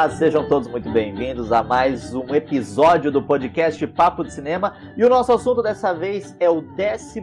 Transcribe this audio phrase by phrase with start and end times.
[0.00, 4.74] Olá, sejam todos muito bem-vindos a mais um episódio do podcast Papo de Cinema.
[4.96, 7.22] E o nosso assunto dessa vez é o 12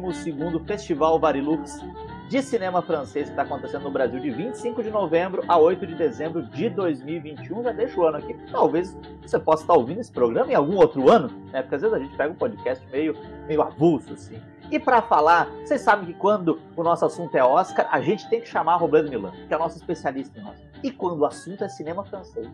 [0.64, 1.84] Festival Varilux
[2.30, 5.96] de cinema francês que está acontecendo no Brasil de 25 de novembro a 8 de
[5.96, 7.64] dezembro de 2021.
[7.64, 8.36] Já deixa o ano aqui.
[8.52, 11.64] Talvez você possa estar ouvindo esse programa em algum outro ano, né?
[11.64, 13.16] Porque às vezes a gente pega um podcast meio,
[13.48, 14.40] meio avulso, assim.
[14.70, 18.42] E para falar, vocês sabem que quando o nosso assunto é Oscar, a gente tem
[18.42, 20.68] que chamar Roberto Milan, que é o nosso especialista em Oscar.
[20.84, 22.50] E quando o assunto é cinema francês,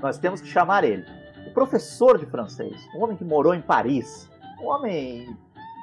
[0.00, 1.04] nós temos que chamar ele.
[1.46, 4.28] O professor de francês, um homem que morou em Paris,
[4.60, 5.36] um homem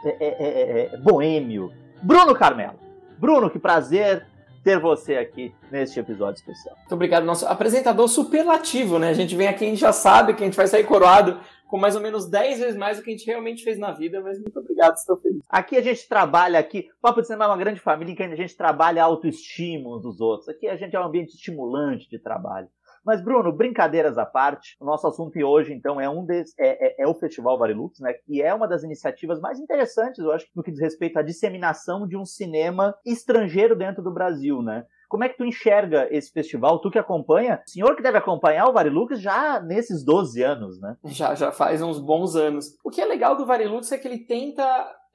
[0.04, 1.72] é, é, é, é boêmio,
[2.02, 2.80] Bruno Carmelo.
[3.18, 4.26] Bruno, que prazer
[4.64, 6.76] ter você aqui neste episódio especial.
[6.78, 9.10] Muito obrigado, nosso apresentador superlativo, né?
[9.10, 11.96] A gente vem aqui, gente já sabe que a gente vai sair coroado com mais
[11.96, 14.60] ou menos 10 vezes mais do que a gente realmente fez na vida, mas muito
[14.60, 15.44] obrigado, estou feliz.
[15.48, 18.24] Aqui a gente trabalha aqui, o Papo de Cinema é uma grande família em que
[18.24, 20.50] a gente trabalha a autoestima uns dos outros.
[20.50, 22.68] Aqui a gente é um ambiente estimulante de trabalho.
[23.06, 27.04] Mas, Bruno, brincadeiras à parte, o nosso assunto hoje, então, é um des, é, é,
[27.04, 28.14] é, o Festival Varilux, né?
[28.14, 32.08] Que é uma das iniciativas mais interessantes, eu acho, no que diz respeito à disseminação
[32.08, 34.86] de um cinema estrangeiro dentro do Brasil, né?
[35.10, 36.80] Como é que tu enxerga esse festival?
[36.80, 40.96] Tu que acompanha, o senhor que deve acompanhar o Varilux já nesses 12 anos, né?
[41.06, 42.78] Já, já faz uns bons anos.
[42.84, 44.64] O que é legal do Varilux é que ele tenta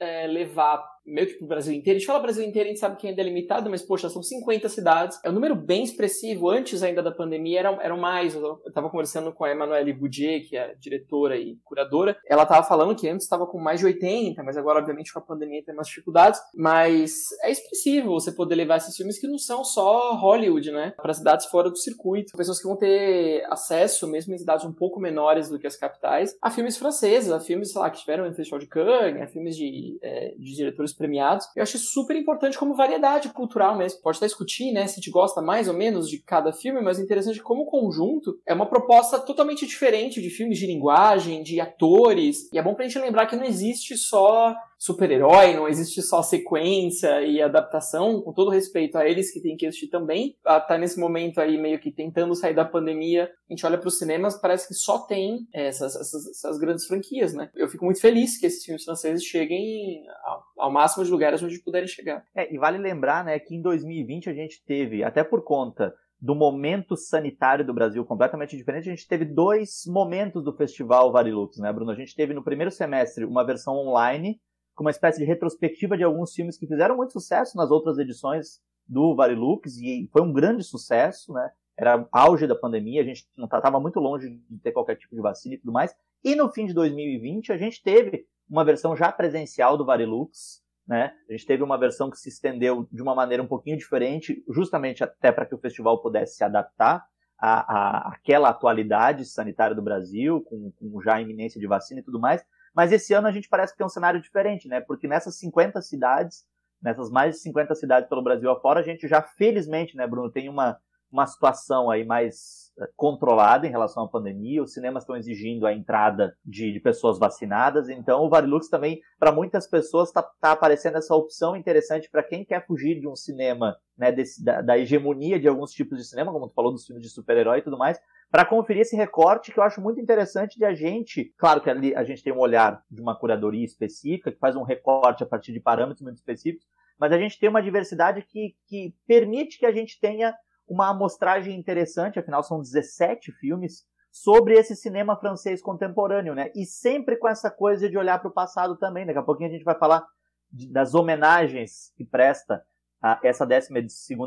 [0.01, 1.97] é, levar meio que pro Brasil inteiro.
[1.97, 4.23] A gente fala Brasil inteiro, a gente sabe que ainda é limitado, mas, poxa, são
[4.23, 5.19] 50 cidades.
[5.25, 6.51] É um número bem expressivo.
[6.51, 8.35] Antes ainda da pandemia eram, eram mais.
[8.35, 12.17] Eu estava conversando com a Emanuele Boudier, que é diretora e curadora.
[12.27, 15.23] Ela estava falando que antes estava com mais de 80, mas agora, obviamente, com a
[15.23, 16.41] pandemia tem mais dificuldades.
[16.55, 20.95] Mas é expressivo você poder levar esses filmes que não são só Hollywood, né?
[20.97, 22.37] Para cidades fora do circuito.
[22.37, 26.37] Pessoas que vão ter acesso, mesmo em cidades um pouco menores do que as capitais,
[26.41, 29.57] a filmes franceses, a filmes, sei lá, que tiveram no Festival de Cannes, a filmes
[29.57, 31.47] de, é, de diretores premiados.
[31.57, 34.01] Eu acho super importante como variedade cultural mesmo.
[34.03, 36.99] Pode até discutir, né, se a gente gosta mais ou menos de cada filme, mas
[36.99, 42.51] interessante como conjunto é uma proposta totalmente diferente de filmes de linguagem, de atores.
[42.53, 47.23] E é bom pra gente lembrar que não existe só super-herói, não existe só sequência
[47.23, 50.37] e adaptação, com todo respeito a eles que tem que existir também.
[50.45, 53.89] Ah, tá nesse momento aí meio que tentando sair da pandemia, a gente olha para
[53.89, 57.51] os cinemas, parece que só tem essas, essas, essas, grandes franquias, né?
[57.55, 61.63] Eu fico muito feliz que esses filmes franceses cheguem ao, ao máximo de lugares onde
[61.63, 62.25] puderem chegar.
[62.35, 66.35] É, e vale lembrar, né, que em 2020 a gente teve, até por conta do
[66.35, 71.71] momento sanitário do Brasil completamente diferente, a gente teve dois momentos do festival Varilux, né,
[71.71, 71.91] Bruno?
[71.91, 74.41] A gente teve no primeiro semestre uma versão online
[74.75, 78.61] com uma espécie de retrospectiva de alguns filmes que fizeram muito sucesso nas outras edições
[78.87, 81.51] do Varilux e foi um grande sucesso, né?
[81.77, 85.21] Era auge da pandemia, a gente não estava muito longe de ter qualquer tipo de
[85.21, 85.95] vacina e tudo mais.
[86.23, 91.13] E no fim de 2020 a gente teve uma versão já presencial do Varilux, né?
[91.29, 95.03] A gente teve uma versão que se estendeu de uma maneira um pouquinho diferente, justamente
[95.03, 97.05] até para que o festival pudesse se adaptar
[97.39, 102.05] à, à, àquela atualidade sanitária do Brasil, com, com já a iminência de vacina e
[102.05, 102.45] tudo mais.
[102.75, 104.81] Mas esse ano a gente parece que tem um cenário diferente, né?
[104.81, 106.45] Porque nessas 50 cidades,
[106.83, 110.49] nessas mais de 50 cidades pelo Brasil afora, a gente já, felizmente, né, Bruno, tem
[110.49, 110.77] uma,
[111.11, 114.63] uma situação aí mais eh, controlada em relação à pandemia.
[114.63, 117.89] Os cinemas estão exigindo a entrada de, de pessoas vacinadas.
[117.89, 122.45] Então, o Varilux também, para muitas pessoas, está tá aparecendo essa opção interessante para quem
[122.45, 126.33] quer fugir de um cinema, né, desse, da, da, hegemonia de alguns tipos de cinema,
[126.33, 128.01] como tu falou dos filmes de super-herói e tudo mais,
[128.35, 131.33] para conferir esse recorte que eu acho muito interessante de a gente.
[131.39, 134.65] Claro que ali a gente tem um olhar de uma curadoria específica, que faz um
[134.65, 136.67] recorte a partir de parâmetros muito específicos,
[136.99, 140.35] mas a gente tem uma diversidade que, que permite que a gente tenha
[140.67, 146.51] uma amostragem interessante, afinal são 17 filmes, sobre esse cinema francês contemporâneo, né?
[146.57, 149.07] E sempre com essa coisa de olhar para o passado também.
[149.07, 150.05] Daqui a pouquinho a gente vai falar
[150.51, 152.65] de, das homenagens que presta
[153.01, 153.69] a essa 12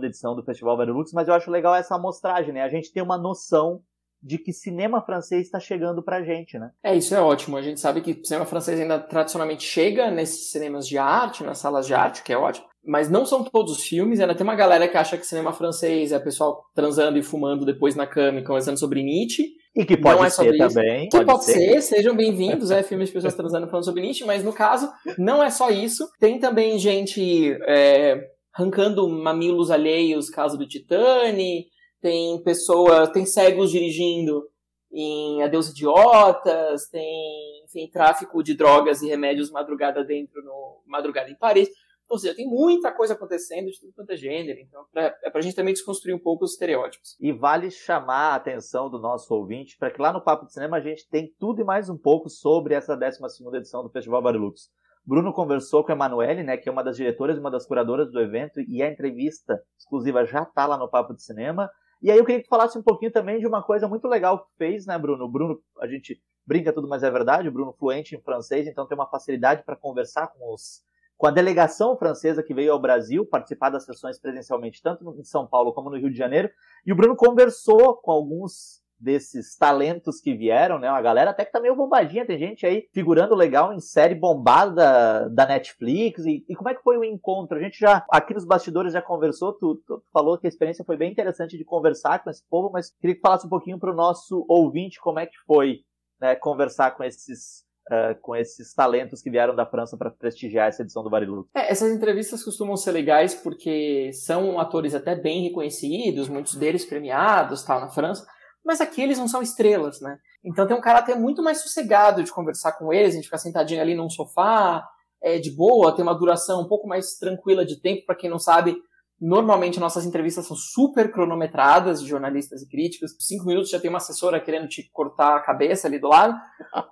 [0.06, 2.62] edição do Festival Varilux, mas eu acho legal essa amostragem, né?
[2.62, 3.84] A gente tem uma noção
[4.22, 6.72] de que cinema francês está chegando pra gente, né?
[6.84, 7.58] É, isso é ótimo.
[7.58, 11.86] A gente sabe que cinema francês ainda tradicionalmente chega nesses cinemas de arte, nas salas
[11.86, 12.66] de arte, que é ótimo.
[12.86, 16.12] Mas não são todos os filmes, ainda tem uma galera que acha que cinema francês
[16.12, 19.46] é pessoal transando e fumando depois na cama e conversando sobre Nietzsche.
[19.76, 21.10] E que pode é ser também.
[21.10, 21.54] Que pode, pode ser.
[21.54, 21.82] ser.
[21.82, 25.44] sejam bem-vindos, é filmes de pessoas transando e falando sobre Nietzsche, mas no caso, não
[25.44, 26.08] é só isso.
[26.20, 28.20] Tem também gente é,
[28.56, 31.68] arrancando mamilos alheios, caso do Titane,
[32.02, 34.48] tem pessoas, tem cegos dirigindo
[34.92, 41.70] em Adeus Idiotas, tem, tráfico de drogas e remédios madrugada dentro no Madrugada em Paris.
[42.10, 44.60] Ou seja, tem muita coisa acontecendo de tudo quanto é gênero.
[44.60, 47.18] Então, pra, é pra gente também desconstruir um pouco os estereótipos.
[47.20, 50.78] E vale chamar a atenção do nosso ouvinte para que lá no Papo de Cinema
[50.78, 53.20] a gente tem tudo e mais um pouco sobre essa 12
[53.58, 54.72] edição do Festival Barilux.
[55.06, 58.12] Bruno conversou com a Emanuele, né, que é uma das diretoras e uma das curadoras
[58.12, 61.70] do evento, e a entrevista exclusiva já está lá no Papo de Cinema.
[62.02, 64.46] E aí eu queria que tu falasse um pouquinho também de uma coisa muito legal
[64.46, 65.28] que fez, né, Bruno?
[65.28, 68.98] Bruno, a gente brinca tudo, mas é verdade, o Bruno fluente em francês, então tem
[68.98, 70.86] uma facilidade para conversar com os
[71.18, 75.48] com a delegação francesa que veio ao Brasil participar das sessões presencialmente, tanto em São
[75.48, 76.48] Paulo como no Rio de Janeiro.
[76.86, 80.90] E o Bruno conversou com alguns desses talentos que vieram, né?
[80.90, 85.30] Uma galera até que tá meio bombadinha, tem gente aí figurando legal em série bombada
[85.30, 86.26] da, Netflix.
[86.26, 87.58] E, e, como é que foi o encontro?
[87.58, 90.98] A gente já, aqui nos bastidores, já conversou, tu, tu, falou que a experiência foi
[90.98, 93.96] bem interessante de conversar com esse povo, mas queria que falasse um pouquinho para o
[93.96, 95.82] nosso ouvinte como é que foi
[96.20, 100.82] né, conversar com esses Uh, com esses talentos que vieram da França para prestigiar essa
[100.82, 101.48] edição do Bariloche.
[101.56, 107.64] É, essas entrevistas costumam ser legais porque são atores até bem reconhecidos, muitos deles premiados,
[107.64, 108.28] tal, na França,
[108.66, 110.18] mas aqui eles não são estrelas, né?
[110.44, 113.82] Então tem um caráter muito mais sossegado de conversar com eles, a gente fica sentadinho
[113.82, 114.88] ali num sofá,
[115.22, 118.40] é de boa, tem uma duração um pouco mais tranquila de tempo, para quem não
[118.40, 118.78] sabe,
[119.20, 123.16] Normalmente nossas entrevistas são super cronometradas de jornalistas e críticos.
[123.20, 126.40] Cinco minutos já tem uma assessora querendo te cortar a cabeça ali do lado.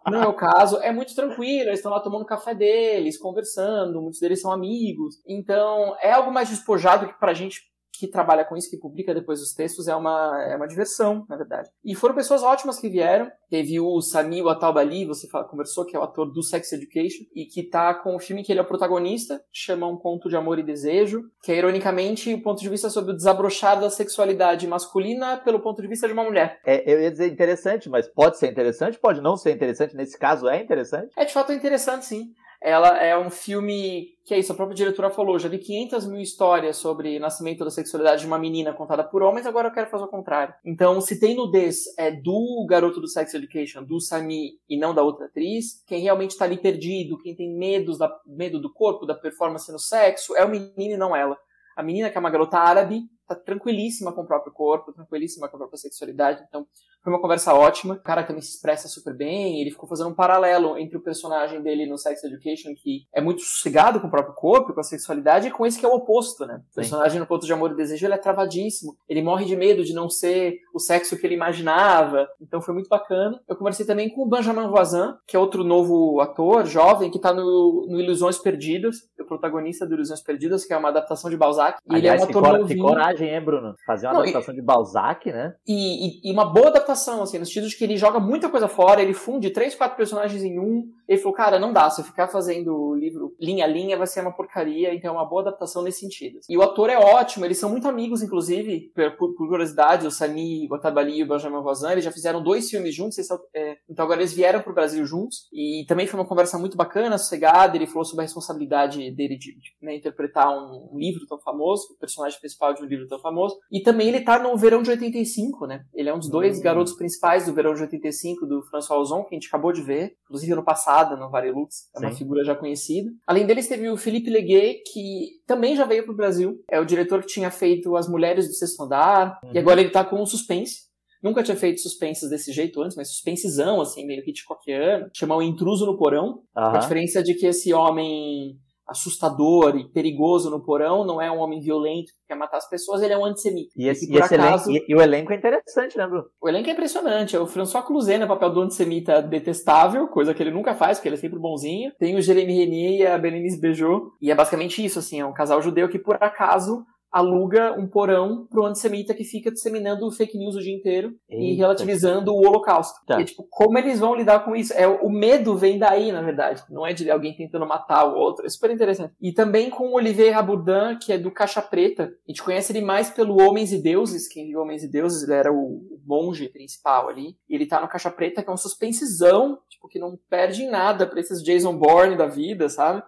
[0.10, 0.78] Não é o caso.
[0.78, 1.70] É muito tranquilo.
[1.70, 4.02] Eles estão lá tomando café deles, conversando.
[4.02, 5.22] Muitos deles são amigos.
[5.28, 7.62] Então é algo mais despojado que pra gente
[7.98, 11.36] que trabalha com isso, que publica depois os textos, é uma, é uma diversão, na
[11.36, 11.70] verdade.
[11.84, 13.30] E foram pessoas ótimas que vieram.
[13.50, 17.46] Teve o Sami Watalbali, você fala, conversou, que é o ator do Sex Education, e
[17.46, 20.60] que tá com o filme que ele é o protagonista, chama Um Conto de Amor
[20.60, 25.38] e Desejo, que é, ironicamente, o ponto de vista sobre o desabrochar da sexualidade masculina
[25.38, 26.60] pelo ponto de vista de uma mulher.
[26.66, 29.96] É, eu ia dizer interessante, mas pode ser interessante, pode não ser interessante.
[29.96, 31.12] Nesse caso, é interessante?
[31.18, 32.34] É, de fato, interessante, sim.
[32.66, 36.20] Ela é um filme que é isso, a própria diretora falou, já vi 500 mil
[36.20, 40.06] histórias sobre nascimento da sexualidade de uma menina contada por homens, agora eu quero fazer
[40.06, 40.52] o contrário.
[40.66, 45.04] Então, se tem nudez é do garoto do Sex Education, do Sami, e não da
[45.04, 49.14] outra atriz, quem realmente está ali perdido, quem tem medos da, medo do corpo, da
[49.14, 51.38] performance no sexo, é o menino e não ela.
[51.78, 55.58] A menina, que é uma garota árabe, tá tranquilíssima com o próprio corpo, tranquilíssima com
[55.58, 56.66] a própria sexualidade, então
[57.06, 57.94] foi uma conversa ótima.
[57.94, 59.62] O cara também se expressa super bem.
[59.62, 63.44] Ele ficou fazendo um paralelo entre o personagem dele no Sex Education, que é muito
[63.44, 66.48] sossegado com o próprio corpo, com a sexualidade, e com esse que é o oposto,
[66.48, 66.64] né?
[66.72, 68.98] O personagem no Ponto de Amor e Desejo, ele é travadíssimo.
[69.08, 72.28] Ele morre de medo de não ser o sexo que ele imaginava.
[72.42, 73.40] Então foi muito bacana.
[73.48, 77.32] Eu conversei também com o Benjamin Voisin, que é outro novo ator, jovem, que tá
[77.32, 81.78] no, no Ilusões Perdidas, o protagonista do Ilusões Perdidas, que é uma adaptação de Balzac.
[81.88, 82.80] Aliás, ele é um ator que, novinho.
[82.80, 83.76] que coragem, hein, Bruno?
[83.86, 84.58] Fazer uma não, adaptação e...
[84.58, 85.54] de Balzac, né?
[85.68, 88.50] E, e, e uma boa adaptação adaptação, assim, no sentido de que ele joga muita
[88.50, 90.90] coisa fora, ele funde três, quatro personagens em um.
[91.08, 94.22] Ele falou, cara, não dá, se eu ficar fazendo livro linha a linha vai ser
[94.22, 96.40] uma porcaria, então é uma boa adaptação nesse sentido.
[96.50, 100.68] E o ator é ótimo, eles são muito amigos, inclusive, por, por curiosidade, o Sami
[100.68, 103.18] Guatabali e o Benjamin Voisin, eles já fizeram dois filmes juntos,
[103.54, 107.18] é, então agora eles vieram pro Brasil juntos, e também foi uma conversa muito bacana,
[107.18, 111.40] sossegada, ele falou sobre a responsabilidade dele de, de né, interpretar um, um, livro tão
[111.40, 114.82] famoso, o personagem principal de um livro tão famoso, e também ele tá no verão
[114.82, 115.84] de 85, né?
[115.94, 116.62] Ele é um dos dois hum.
[116.62, 120.16] garotos principais do verão de 85 do François Ozon, que a gente acabou de ver,
[120.26, 122.18] inclusive ano passado no Varilux, é uma Sim.
[122.18, 123.12] figura já conhecida.
[123.28, 126.86] Além deles teve o Philippe Leguet, que também já veio para o Brasil, é o
[126.86, 129.52] diretor que tinha feito As Mulheres do Sexto Andar, uhum.
[129.54, 130.86] e agora ele está com um suspense.
[131.22, 135.10] Nunca tinha feito suspenses desse jeito antes, mas suspensezão, assim, meio Hitchcockiano.
[135.12, 136.28] Chama o Intruso no Porão.
[136.28, 136.44] Uhum.
[136.56, 141.40] A diferença é de que esse homem assustador e perigoso no porão, não é um
[141.40, 143.72] homem violento que quer matar as pessoas, ele é um antissemita.
[143.76, 146.26] E, esse, e, esse acaso, elenco, e, e, o elenco é interessante, né, Bruno?
[146.42, 147.36] O elenco é impressionante.
[147.36, 151.10] É o François Cluzet no papel do antissemita detestável, coisa que ele nunca faz, porque
[151.10, 151.92] ele é sempre bonzinho.
[152.00, 154.12] Tem o Jeremy Renier e a Berenice Bejo.
[154.22, 156.86] E é basicamente isso, assim, é um casal judeu que, por acaso,
[157.16, 161.44] aluga um porão pro antissemita que fica disseminando fake news o dia inteiro Eita.
[161.46, 163.00] e relativizando o holocausto.
[163.08, 163.22] Tá.
[163.22, 164.74] E, tipo, como eles vão lidar com isso?
[164.74, 166.62] É, o medo vem daí, na verdade.
[166.70, 168.46] Não é de alguém tentando matar o outro.
[168.46, 169.14] É super interessante.
[169.22, 172.14] E também com o Olivier Rabourdin, que é do Caixa Preta.
[172.28, 174.28] A gente conhece ele mais pelo Homens e Deuses.
[174.28, 177.38] Quem viu Homens e Deuses, ele era o monge principal ali.
[177.48, 180.70] E ele tá no Caixa Preta, que é um suspensezão, tipo, que não perde em
[180.70, 183.02] nada pra esses Jason Bourne da vida, sabe?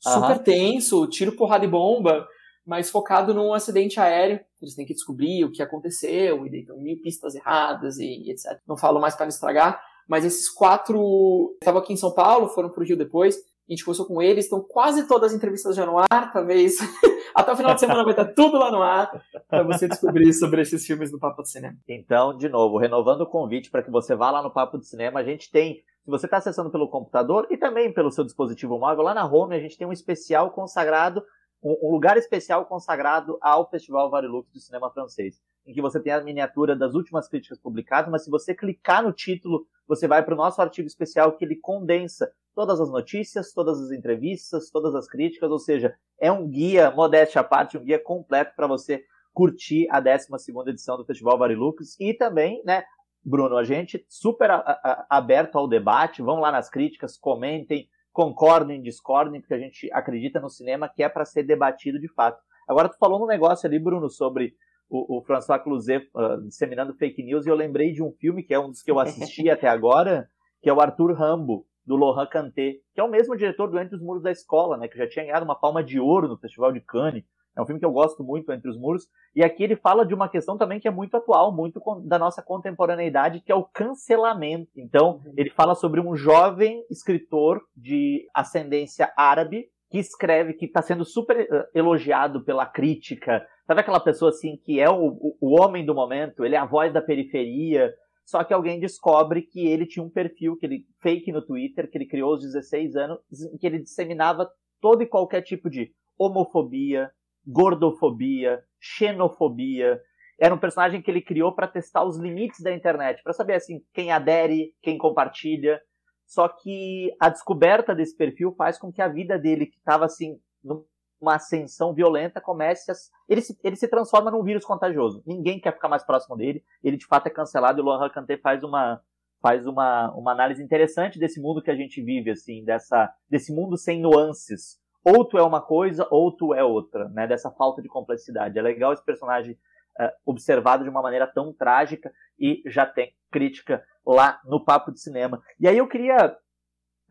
[0.00, 2.26] Super tenso, tiro, porrada e bomba
[2.66, 4.40] mas focado num acidente aéreo.
[4.60, 8.58] Eles têm que descobrir o que aconteceu, e deitam mil pistas erradas e, e etc.
[8.66, 12.70] Não falo mais para não estragar, mas esses quatro estavam aqui em São Paulo, foram
[12.70, 13.36] para o Rio depois.
[13.36, 16.76] A gente conversou com eles, estão quase todas as entrevistas já no ar, talvez
[17.34, 20.60] até o final de semana vai estar tudo lá no ar para você descobrir sobre
[20.62, 21.76] esses filmes do Papo de Cinema.
[21.88, 25.20] Então, de novo, renovando o convite para que você vá lá no Papo de Cinema,
[25.20, 29.04] a gente tem se você está acessando pelo computador e também pelo seu dispositivo móvel,
[29.04, 31.22] lá na home a gente tem um especial consagrado
[31.62, 36.20] um lugar especial consagrado ao Festival Varilux do cinema francês, em que você tem a
[36.20, 40.36] miniatura das últimas críticas publicadas, mas se você clicar no título, você vai para o
[40.36, 45.50] nosso artigo especial que ele condensa todas as notícias, todas as entrevistas, todas as críticas,
[45.50, 50.00] ou seja, é um guia, modéstia à parte, um guia completo para você curtir a
[50.00, 50.28] 12
[50.66, 52.84] edição do Festival Varilux e também, né,
[53.24, 58.82] Bruno, a gente super a, a, aberto ao debate, vão lá nas críticas, comentem, concordem,
[58.82, 62.40] discordem, porque a gente acredita no cinema que é para ser debatido de fato.
[62.68, 64.54] Agora, tu falou um negócio ali, Bruno, sobre
[64.88, 68.54] o, o François Cluzet uh, disseminando fake news, e eu lembrei de um filme que
[68.54, 70.28] é um dos que eu assisti até agora,
[70.60, 73.96] que é o Arthur Rambo, do Laurent Canté, que é o mesmo diretor do Entre
[73.96, 76.72] os Muros da Escola, né, que já tinha ganhado uma palma de ouro no Festival
[76.72, 77.24] de Cannes.
[77.56, 79.06] É um filme que eu gosto muito, Entre os Muros.
[79.34, 82.42] E aqui ele fala de uma questão também que é muito atual, muito da nossa
[82.42, 84.70] contemporaneidade, que é o cancelamento.
[84.76, 85.34] Então, uhum.
[85.36, 91.38] ele fala sobre um jovem escritor de ascendência árabe que escreve, que está sendo super
[91.38, 93.46] eh, elogiado pela crítica.
[93.66, 96.64] Sabe aquela pessoa assim que é o, o, o homem do momento, ele é a
[96.64, 97.92] voz da periferia,
[98.24, 101.98] só que alguém descobre que ele tinha um perfil que ele fake no Twitter, que
[101.98, 103.18] ele criou aos 16 anos,
[103.60, 104.48] que ele disseminava
[104.80, 107.10] todo e qualquer tipo de homofobia,
[107.46, 110.00] gordofobia, xenofobia.
[110.40, 113.82] Era um personagem que ele criou para testar os limites da internet, para saber assim
[113.92, 115.80] quem adere, quem compartilha.
[116.26, 120.40] Só que a descoberta desse perfil faz com que a vida dele, que estava assim
[120.64, 122.94] numa ascensão violenta, comece a
[123.28, 125.22] ele se, ele se transforma num vírus contagioso.
[125.26, 126.64] Ninguém quer ficar mais próximo dele.
[126.82, 129.00] Ele de fato é cancelado e o Laurent Canté faz uma
[129.40, 133.76] faz uma, uma análise interessante desse mundo que a gente vive assim, dessa desse mundo
[133.76, 137.26] sem nuances, ou tu é uma coisa ou tu é outra, né?
[137.26, 138.58] Dessa falta de complexidade.
[138.58, 139.58] É legal esse personagem
[140.00, 145.00] uh, observado de uma maneira tão trágica e já tem crítica lá no Papo de
[145.00, 145.42] Cinema.
[145.58, 146.36] E aí eu queria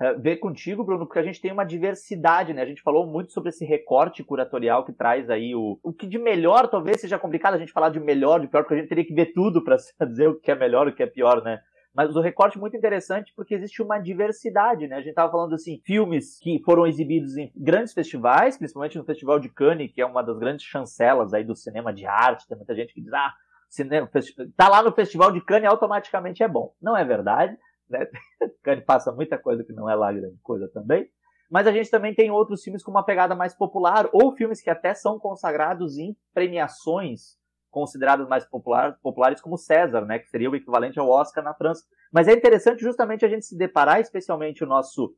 [0.01, 2.61] uh, ver contigo, Bruno, porque a gente tem uma diversidade, né?
[2.61, 6.17] A gente falou muito sobre esse recorte curatorial que traz aí o, o que de
[6.17, 9.05] melhor talvez seja complicado a gente falar de melhor, de pior, porque a gente teria
[9.05, 11.61] que ver tudo para dizer o que é melhor o que é pior, né?
[11.93, 14.95] Mas o recorte é muito interessante porque existe uma diversidade, né?
[14.95, 19.39] A gente estava falando assim, filmes que foram exibidos em grandes festivais, principalmente no Festival
[19.39, 22.47] de Cannes, que é uma das grandes chancelas aí do cinema de arte.
[22.47, 23.33] Tem muita gente que diz, ah,
[23.69, 24.09] cinema,
[24.55, 26.73] tá lá no Festival de Cannes automaticamente é bom.
[26.81, 27.57] Não é verdade,
[27.89, 28.07] né?
[28.63, 31.09] Cannes passa muita coisa que não é lá grande coisa também.
[31.49, 34.69] Mas a gente também tem outros filmes com uma pegada mais popular, ou filmes que
[34.69, 37.40] até são consagrados em premiações
[37.71, 41.83] consideradas mais popular, populares como César, né, que seria o equivalente ao Oscar na França.
[42.11, 45.15] Mas é interessante justamente a gente se deparar, especialmente o nosso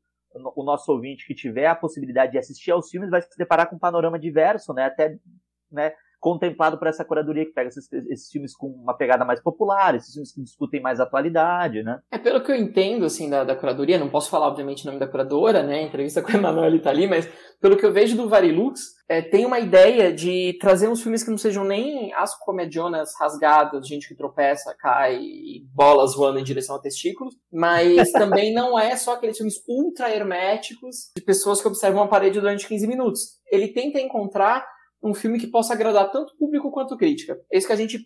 [0.55, 3.75] o nosso ouvinte que tiver a possibilidade de assistir aos filmes vai se deparar com
[3.75, 5.19] um panorama diverso, né, até
[5.71, 5.93] né,
[6.23, 10.13] contemplado por essa curadoria que pega esses, esses, filmes com uma pegada mais popular, esses
[10.13, 11.99] filmes que discutem mais atualidade, né?
[12.09, 14.99] É, pelo que eu entendo, assim, da, da curadoria, não posso falar, obviamente, o nome
[14.99, 17.27] da curadora, né, a entrevista com a Emanuele tá ali, mas
[17.59, 21.29] pelo que eu vejo do Varilux, é, tem uma ideia de trazer uns filmes que
[21.29, 26.77] não sejam nem as comedionas rasgadas, gente que tropeça, cai e bolas voando em direção
[26.77, 32.01] a testículos, mas também não é só aqueles filmes ultra herméticos de pessoas que observam
[32.01, 33.21] a parede durante 15 minutos.
[33.51, 34.65] Ele tenta encontrar
[35.03, 37.37] um filme que possa agradar tanto público quanto crítica.
[37.51, 37.99] É isso que a gente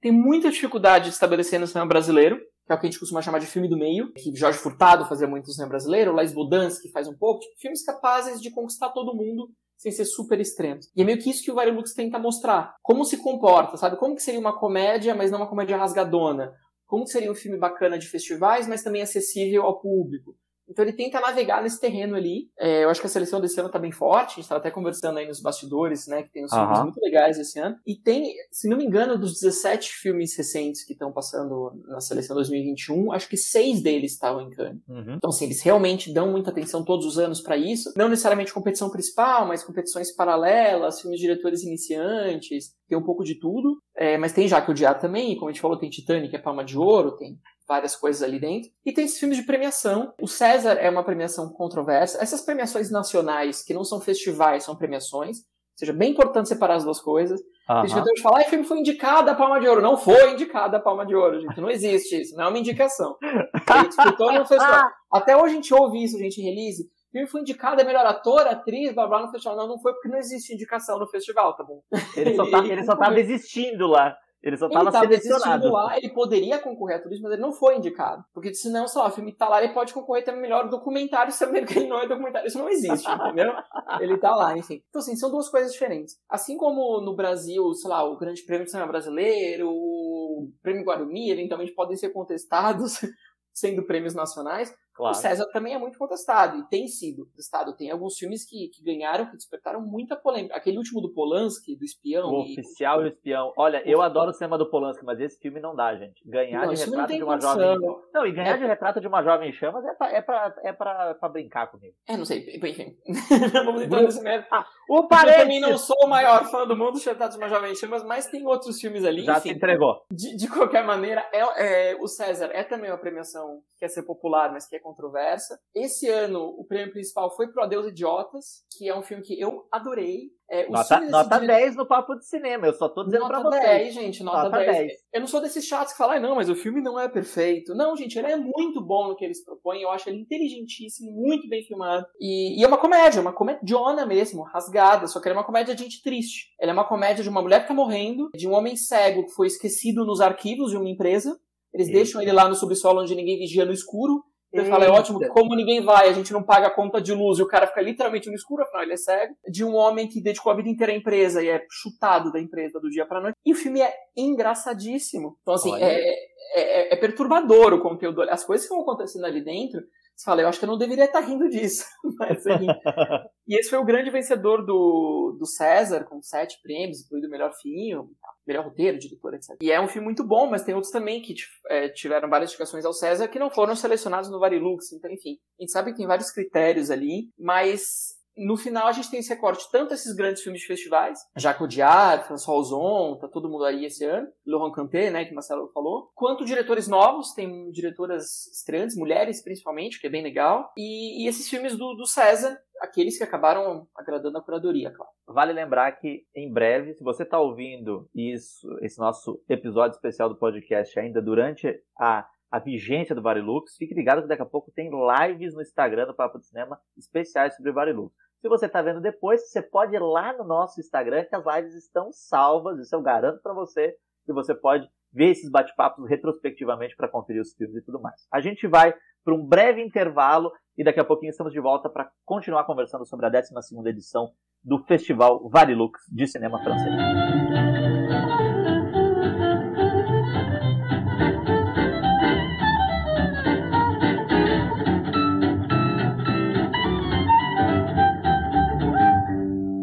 [0.00, 3.22] tem muita dificuldade de estabelecer no cinema brasileiro, que é o que a gente costuma
[3.22, 6.32] chamar de filme do meio, que Jorge Furtado fazia muito no cinema brasileiro, Lais
[6.80, 10.86] que faz um pouco, tipo, filmes capazes de conquistar todo mundo sem ser super extremos.
[10.96, 12.74] E é meio que isso que o Varilux tenta mostrar.
[12.82, 13.96] Como se comporta, sabe?
[13.96, 16.52] Como que seria uma comédia, mas não uma comédia rasgadona?
[16.86, 20.36] Como seria um filme bacana de festivais, mas também acessível ao público?
[20.68, 22.48] Então ele tenta navegar nesse terreno ali.
[22.58, 24.32] É, eu acho que a seleção desse ano tá bem forte.
[24.32, 26.22] A gente tava até conversando aí nos bastidores, né?
[26.22, 26.60] Que tem uns uhum.
[26.60, 27.76] filmes muito legais esse ano.
[27.86, 32.36] E tem, se não me engano, dos 17 filmes recentes que estão passando na seleção
[32.36, 34.82] 2021, acho que seis deles estavam em Cannes.
[34.88, 35.14] Uhum.
[35.16, 37.92] Então, assim, eles realmente dão muita atenção todos os anos para isso.
[37.96, 42.74] Não necessariamente competição principal, mas competições paralelas, filmes de diretores iniciantes.
[42.88, 43.78] Tem um pouco de tudo.
[43.96, 46.76] É, mas tem Jacques Audiard também, como a gente falou, tem Titanic, é Palma de
[46.76, 48.70] Ouro, tem várias coisas ali dentro.
[48.84, 50.12] E tem esses filmes de premiação.
[50.20, 52.22] O César é uma premiação controversa.
[52.22, 55.38] Essas premiações nacionais, que não são festivais, são premiações.
[55.38, 57.40] Ou seja, bem importante separar as duas coisas.
[57.68, 57.80] Uhum.
[57.80, 59.82] Tem gente que fala, ah, o filme foi indicado a Palma de Ouro.
[59.82, 61.60] Não foi indicado a Palma de Ouro, gente.
[61.60, 62.36] Não existe isso.
[62.36, 63.16] Não é uma indicação.
[63.22, 64.88] Ele disputou no festival.
[65.10, 66.84] Até hoje a gente ouve isso, a gente release.
[66.84, 69.56] O filme foi indicado a melhor ator, atriz, blá blá no festival.
[69.56, 71.80] Não, não foi porque não existe indicação no festival, tá bom?
[72.16, 74.16] Ele só tá, ele só tá desistindo lá.
[74.44, 75.72] Ele só estava selecionado.
[75.72, 78.22] lá, ele poderia concorrer a tudo isso, mas ele não foi indicado.
[78.34, 81.66] Porque senão, sei lá, o filme tá lá, ele pode concorrer também melhor documentário, sabendo
[81.66, 82.46] que ele não é documentário.
[82.46, 83.52] Isso não existe, entendeu?
[84.00, 84.82] ele tá lá, enfim.
[84.90, 86.16] Então, assim, são duas coisas diferentes.
[86.28, 91.30] Assim como no Brasil, sei lá, o Grande Prêmio de Cinema Brasileiro, o Prêmio Guarumi,
[91.30, 93.00] eventualmente podem ser contestados
[93.54, 95.16] sendo prêmios nacionais, Claro.
[95.16, 97.76] O César também é muito contestado, e tem sido contestado.
[97.76, 100.54] Tem alguns filmes que, que ganharam, que despertaram muita polêmica.
[100.54, 102.30] Aquele último do Polanski, do espião.
[102.30, 102.52] O e...
[102.52, 103.52] oficial e o espião.
[103.56, 106.22] Olha, eu adoro o cinema do Polanski, mas esse filme não dá, gente.
[106.24, 107.60] Ganhar não, de retrato de uma condição.
[107.60, 107.96] jovem.
[108.14, 108.58] Não, e ganhar é...
[108.58, 111.94] de retrato de uma jovem chamas é pra, é pra, é pra, pra brincar comigo.
[112.06, 112.96] É, não sei, enfim.
[113.64, 114.48] Vamos entrar nesse mérito.
[114.52, 115.38] Ah, o parênteses...
[115.38, 118.04] Eu também não sou o maior fã do mundo de retrato de uma jovem chamas,
[118.04, 119.24] mas tem outros filmes ali.
[119.24, 120.04] Já enfim, se entregou.
[120.08, 124.04] De, de qualquer maneira, é, é, o César é também uma premiação que quer ser
[124.04, 125.58] popular, mas que é controversa.
[125.74, 129.66] Esse ano, o prêmio principal foi Pro Adeus Idiotas, que é um filme que eu
[129.72, 130.34] adorei.
[130.50, 133.62] É, nota nota 10 no papo de cinema, eu só tô dizendo nota pra vocês.
[133.62, 134.76] Nota 10, gente, nota, nota 10.
[134.76, 134.92] 10.
[135.14, 137.74] Eu não sou desses chatos que falam, ah, não, mas o filme não é perfeito.
[137.74, 141.48] Não, gente, ele é muito bom no que eles propõem, eu acho ele inteligentíssimo, muito
[141.48, 142.06] bem filmado.
[142.20, 145.74] E, e é uma comédia, uma comediona mesmo, rasgada, só que ele é uma comédia
[145.74, 146.54] de gente triste.
[146.60, 149.32] Ela é uma comédia de uma mulher que tá morrendo, de um homem cego que
[149.32, 151.40] foi esquecido nos arquivos de uma empresa.
[151.72, 151.96] Eles Isso.
[151.96, 154.22] deixam ele lá no subsolo onde ninguém vigia no escuro,
[154.54, 157.38] ele fala, é ótimo, como ninguém vai, a gente não paga a conta de luz
[157.38, 159.34] e o cara fica literalmente no escuro, afinal ele é cego.
[159.48, 162.78] De um homem que dedicou a vida inteira à empresa e é chutado da empresa
[162.78, 163.36] do dia pra noite.
[163.44, 165.36] E o filme é engraçadíssimo.
[165.42, 166.22] Então, assim, é, é,
[166.54, 168.22] é, é, perturbador o conteúdo.
[168.22, 169.80] As coisas que estão acontecendo ali dentro,
[170.14, 171.84] você fala, eu acho que eu não deveria estar rindo disso.
[172.18, 172.66] Mas, assim,
[173.48, 177.52] e esse foi o grande vencedor do, do César, com sete prêmios, incluindo o melhor
[177.60, 178.10] filme
[178.46, 179.56] melhor roteiro, diretor, etc.
[179.60, 181.34] E é um filme muito bom, mas tem outros também que
[181.68, 184.92] é, tiveram várias indicações ao César que não foram selecionados no Varilux.
[184.92, 189.10] Então, enfim, a gente sabe que tem vários critérios ali, mas no final a gente
[189.10, 193.48] tem esse recorte, tanto esses grandes filmes de festivais, Jacques Audiard, François Ozon, tá todo
[193.48, 197.70] mundo aí esse ano, Laurent Canté, né, que o Marcelo falou, quanto diretores novos, tem
[197.70, 202.58] diretoras estranhas, mulheres principalmente, que é bem legal, e, e esses filmes do, do César,
[202.80, 205.10] aqueles que acabaram agradando a curadoria, claro.
[205.26, 210.36] Vale lembrar que em breve, se você está ouvindo isso, esse nosso episódio especial do
[210.36, 213.76] podcast ainda durante a a vigência do Varilux.
[213.76, 217.56] Fique ligado que daqui a pouco tem lives no Instagram do Papo de Cinema especiais
[217.56, 218.14] sobre Varilux.
[218.40, 221.74] Se você está vendo depois, você pode ir lá no nosso Instagram que as lives
[221.74, 222.78] estão salvas.
[222.78, 227.52] Isso eu garanto para você que você pode ver esses bate-papos retrospectivamente para conferir os
[227.54, 228.24] filmes e tudo mais.
[228.30, 232.10] A gente vai para um breve intervalo e daqui a pouquinho estamos de volta para
[232.24, 233.52] continuar conversando sobre a 12
[233.86, 236.94] edição do Festival Varilux de Cinema Francês.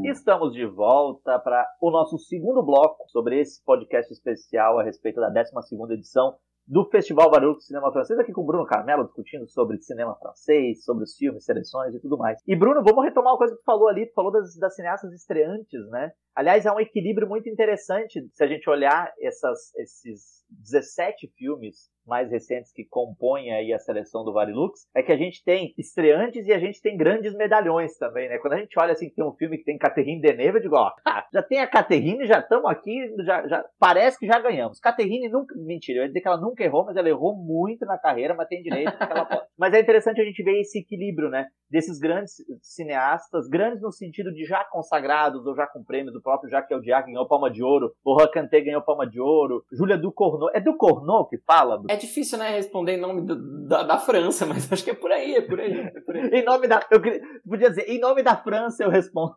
[0.06, 5.30] Estamos de volta para o nosso segundo bloco sobre esse podcast especial a respeito da
[5.30, 6.36] 12 edição
[6.68, 11.04] do Festival Baruch Cinema Francês, aqui com o Bruno Carmelo, discutindo sobre cinema francês, sobre
[11.04, 12.40] os filmes, seleções e tudo mais.
[12.48, 15.12] E Bruno, vamos retomar uma coisa que tu falou ali, tu falou das, das cineastas
[15.14, 16.12] estreantes, né?
[16.36, 22.30] Aliás, é um equilíbrio muito interessante se a gente olhar essas, esses 17 filmes mais
[22.30, 26.52] recentes que compõem aí a seleção do Varilux, é que a gente tem estreantes e
[26.52, 28.38] a gente tem grandes medalhões também, né?
[28.40, 30.76] Quando a gente olha assim que tem um filme que tem Catherine Deneuve, eu digo,
[30.76, 34.80] ó, ah, já tem a Catherine, já estamos aqui, já, já parece que já ganhamos.
[34.80, 37.98] Catherine nunca, mentira, eu ia dizer que ela nunca errou, mas ela errou muito na
[37.98, 39.46] carreira, mas tem direito ela pode.
[39.58, 41.46] Mas é interessante a gente ver esse equilíbrio, né?
[41.70, 46.50] Desses grandes cineastas, grandes no sentido de já consagrados ou já com prêmios, o próprio
[46.50, 50.60] Jacques Audiard ganhou Palma de Ouro, o Racanté ganhou Palma de Ouro, Júlia Ducournau, é
[50.60, 51.82] Ducournau que fala?
[51.90, 55.12] É difícil, né, responder em nome do, da, da, França, mas acho que é por
[55.12, 55.74] aí, é por aí.
[55.74, 56.30] É por aí.
[56.30, 56.86] em nome da.
[56.90, 57.02] Eu
[57.48, 59.36] podia dizer, em nome da França eu respondo.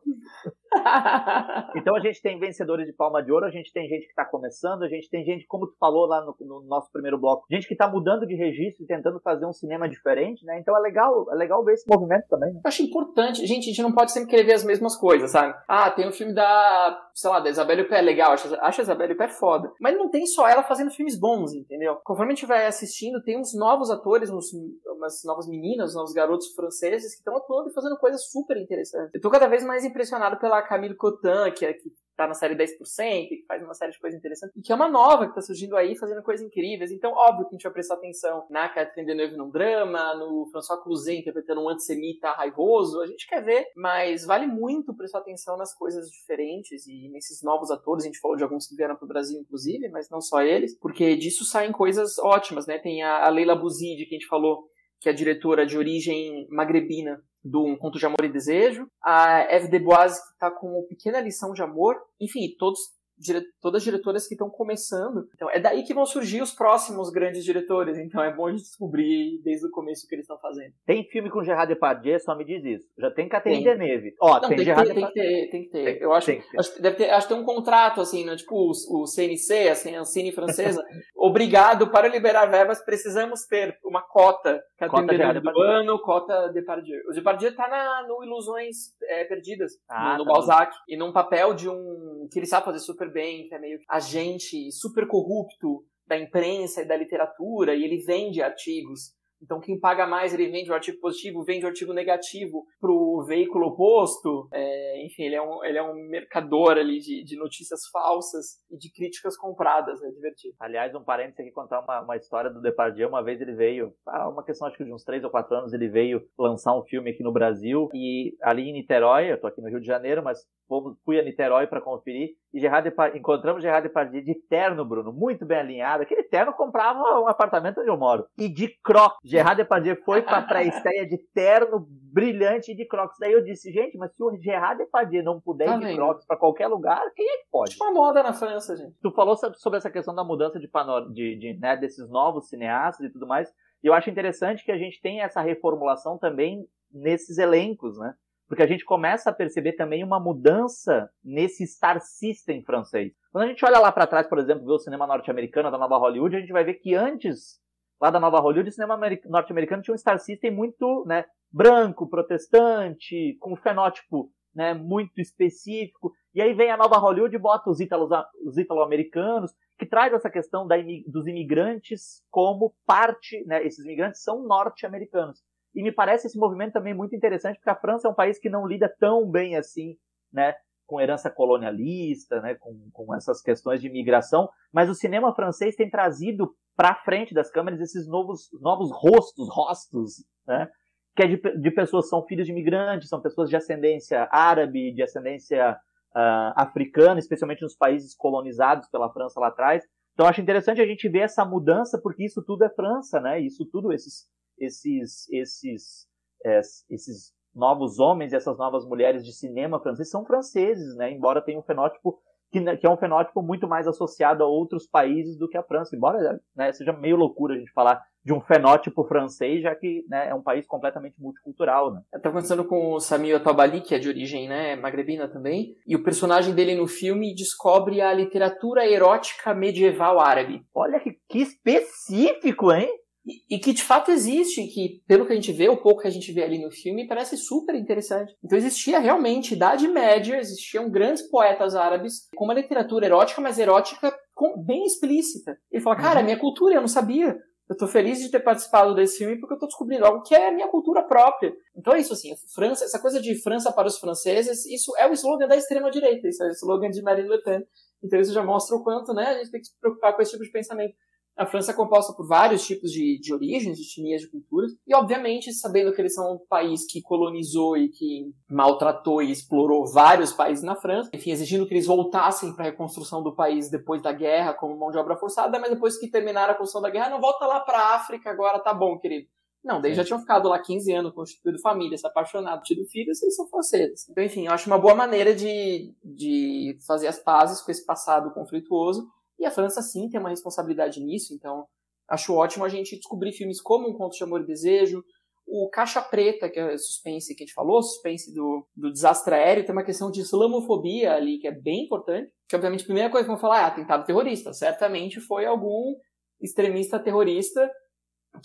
[1.76, 4.24] então a gente tem vencedores de palma de ouro, a gente tem gente que está
[4.24, 7.66] começando, a gente tem gente, como tu falou lá no, no nosso primeiro bloco, gente
[7.66, 10.58] que está mudando de registro e tentando fazer um cinema diferente, né?
[10.58, 12.52] Então é legal, é legal ver esse movimento também.
[12.52, 12.60] Né?
[12.64, 15.54] Eu acho importante, gente, a gente não pode sempre querer ver as mesmas coisas, sabe?
[15.68, 19.14] Ah, tem um filme da, sei lá, da Isabelle Pé legal, acho, acho a Isabelle
[19.14, 19.72] Pé foda.
[19.80, 21.96] Mas não tem só ela fazendo filmes bons, entendeu?
[22.04, 24.52] Conforme a gente vai assistindo, tem uns novos atores, uns,
[24.96, 29.14] umas novas meninas, novos garotos franceses que estão atuando e fazendo coisas super interessantes.
[29.14, 32.54] Eu tô cada vez mais impressionado pela Camille Cotin, que, é, que tá na série
[32.54, 35.40] 10%, que faz uma série de coisas interessantes, e que é uma nova que tá
[35.40, 36.90] surgindo aí, fazendo coisas incríveis.
[36.90, 40.80] Então, óbvio que a gente vai prestar atenção na Catherine Deneuve num drama, no François
[40.82, 45.74] Cluzet interpretando um antissemita raivoso, a gente quer ver, mas vale muito prestar atenção nas
[45.74, 49.40] coisas diferentes e nesses novos atores, a gente falou de alguns que vieram pro Brasil,
[49.40, 52.78] inclusive, mas não só eles, porque disso saem coisas ótimas, né?
[52.78, 54.64] Tem a, Leila Bouzid, que a gente falou,
[55.00, 59.68] que é diretora de origem magrebina do Um Conto de Amor e Desejo, a Eve
[59.68, 62.80] Deboise, que está com uma Pequena Lição de Amor, enfim, todos
[63.18, 63.42] dire...
[63.60, 65.26] todas diretoras que estão começando.
[65.34, 67.98] Então é daí que vão surgir os próximos grandes diretores.
[67.98, 70.72] Então é bom a gente descobrir desde o começo o que eles estão fazendo.
[70.86, 72.88] Tem filme com Gerard Depardieu, só me diz isso.
[72.98, 74.14] Já tem Catherine Deneuve.
[74.20, 76.02] Ó, Não, tem, tem, Gerard ter, tem que ter, tem que ter.
[76.02, 76.58] Eu acho, tem que ter.
[76.58, 78.36] acho deve ter, acho que tem um contrato assim, né?
[78.36, 80.82] tipo o, o CNC, assim, a Cine francesa.
[81.16, 84.62] Obrigado para liberar verbas, precisamos ter uma cota.
[84.78, 85.80] Catherine Cota Deneuve Gerard do Depardieu.
[85.80, 87.00] ano, cota Depardieu.
[87.08, 88.76] O Depardieu tá na, no Ilusões
[89.08, 92.64] é, Perdidas, Ah, no, no tá Balzac, e num papel de um que ele sabe
[92.64, 97.82] fazer super bem, que é meio agente super corrupto da imprensa e da literatura, e
[97.82, 99.14] ele vende artigos.
[99.44, 103.66] Então, quem paga mais, ele vende o artigo positivo, vende o artigo negativo pro veículo
[103.66, 104.48] oposto.
[104.52, 108.78] É, enfim, ele é, um, ele é um mercador ali de, de notícias falsas e
[108.78, 110.02] de críticas compradas.
[110.02, 110.54] É divertido.
[110.58, 113.08] Aliás, um parênteses aqui, contar uma, uma história do Depardieu.
[113.08, 115.88] Uma vez ele veio, uma questão acho que de uns 3 ou 4 anos, ele
[115.88, 117.90] veio lançar um filme aqui no Brasil.
[117.92, 121.22] E ali em Niterói, eu tô aqui no Rio de Janeiro, mas fomos, fui a
[121.22, 122.30] Niterói para conferir.
[122.52, 126.02] E Gerard encontramos Gerard Depardieu de terno, Bruno, muito bem alinhado.
[126.02, 128.26] Aquele terno comprava um apartamento onde eu moro.
[128.38, 129.18] E de crocs.
[129.38, 133.16] Gerard Depardieu foi pra pré-estreia de terno brilhante e de crocs.
[133.18, 135.96] Daí eu disse, gente, mas se o Gerard Depardieu não puder Tá ir de vendo?
[135.96, 137.70] crocs pra qualquer lugar, quem é que pode?
[137.72, 138.94] Tipo uma moda na França, gente.
[139.02, 143.06] Tu falou sobre essa questão da mudança de, pano- de, de, né, desses novos cineastas
[143.06, 143.48] e tudo mais.
[143.82, 148.14] E eu acho interessante que a gente tenha essa reformulação também nesses elencos, né?
[148.46, 153.12] Porque a gente começa a perceber também uma mudança nesse star system francês.
[153.32, 155.96] Quando a gente olha lá para trás, por exemplo, vê o cinema norte-americano da nova
[155.96, 157.58] Hollywood, a gente vai ver que antes,
[158.04, 162.06] lá da nova Hollywood, o cinema ameri- norte-americano tinha um star system muito né, branco,
[162.06, 166.12] protestante, com um fenótipo né, muito específico.
[166.34, 170.76] E aí vem a nova Hollywood e bota os ítalo-americanos, que traz essa questão da
[171.06, 175.40] dos imigrantes como parte, né, esses imigrantes são norte-americanos.
[175.74, 178.50] E me parece esse movimento também muito interessante, porque a França é um país que
[178.50, 179.96] não lida tão bem assim,
[180.30, 180.54] né,
[180.86, 185.88] com herança colonialista, né, com, com essas questões de imigração, mas o cinema francês tem
[185.88, 190.68] trazido para frente das câmeras esses novos, novos rostos, rostos, né,
[191.16, 195.02] que é de, de pessoas são filhos de imigrantes, são pessoas de ascendência árabe, de
[195.02, 195.78] ascendência
[196.14, 199.84] ah, africana, especialmente nos países colonizados pela França lá atrás.
[200.12, 203.40] Então acho interessante a gente ver essa mudança, porque isso tudo é França, né?
[203.40, 206.08] Isso tudo, esses, esses, esses,
[206.44, 206.60] eh,
[206.90, 211.12] esses novos homens essas novas mulheres de cinema francês são franceses, né?
[211.12, 212.18] Embora tenha um fenótipo
[212.54, 215.62] que, né, que é um fenótipo muito mais associado a outros países do que a
[215.64, 215.96] França.
[215.96, 220.28] Embora né, seja meio loucura a gente falar de um fenótipo francês, já que né,
[220.28, 222.00] é um país completamente multicultural, né?
[222.22, 226.02] Tá acontecendo com o Samir Tabali, que é de origem né, magrebina também, e o
[226.04, 230.62] personagem dele no filme descobre a literatura erótica medieval árabe.
[230.72, 232.88] Olha que, que específico, hein?
[233.26, 236.08] E, e que de fato existe, que pelo que a gente vê, o pouco que
[236.08, 238.34] a gente vê ali no filme, parece super interessante.
[238.44, 244.14] Então existia realmente, Idade Média, existiam grandes poetas árabes com uma literatura erótica, mas erótica
[244.34, 245.56] com- bem explícita.
[245.72, 247.36] Ele fala, cara, é minha cultura, eu não sabia.
[247.66, 250.48] Eu tô feliz de ter participado desse filme porque eu tô descobrindo algo que é
[250.48, 251.50] a minha cultura própria.
[251.74, 255.14] Então é isso, assim, França, essa coisa de França para os franceses, isso é o
[255.14, 257.62] slogan da extrema-direita, isso é o slogan de Marine Le Pen.
[258.02, 260.32] Então isso já mostra o quanto, né, a gente tem que se preocupar com esse
[260.32, 260.94] tipo de pensamento.
[261.36, 264.94] A França é composta por vários tipos de, de origens, de etnias, de culturas, e
[264.94, 270.32] obviamente, sabendo que eles são um país que colonizou e que maltratou e explorou vários
[270.32, 274.12] países na França, enfim, exigindo que eles voltassem para a reconstrução do país depois da
[274.12, 277.20] guerra, como mão de obra forçada, mas depois que terminaram a construção da guerra, não
[277.20, 279.26] volta lá para a África agora, tá bom, querido.
[279.64, 279.96] Não, daí Sim.
[279.96, 284.06] já tinham ficado lá 15 anos, constituído família, se apaixonado, tido filhos, eles são franceses.
[284.10, 288.30] Então, enfim, eu acho uma boa maneira de, de fazer as pazes com esse passado
[288.34, 289.08] conflituoso.
[289.44, 291.66] E a França, sim, tem uma responsabilidade nisso, então
[292.08, 295.04] acho ótimo a gente descobrir filmes como Um Conto de Amor e Desejo,
[295.46, 299.66] o Caixa Preta, que é suspense que a gente falou, suspense do, do desastre aéreo,
[299.66, 302.32] tem uma questão de islamofobia ali, que é bem importante.
[302.48, 304.54] Que, obviamente, a primeira coisa que vão falar é atentado terrorista.
[304.54, 305.94] Certamente foi algum
[306.40, 307.70] extremista terrorista